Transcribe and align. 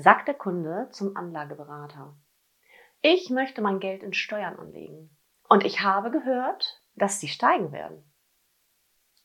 sagt 0.00 0.28
der 0.28 0.34
Kunde 0.34 0.88
zum 0.90 1.16
Anlageberater. 1.16 2.16
Ich 3.02 3.30
möchte 3.30 3.60
mein 3.60 3.80
Geld 3.80 4.02
in 4.02 4.14
Steuern 4.14 4.58
anlegen. 4.58 5.16
Und 5.48 5.64
ich 5.64 5.82
habe 5.82 6.10
gehört, 6.10 6.82
dass 6.94 7.20
sie 7.20 7.28
steigen 7.28 7.72
werden. 7.72 8.02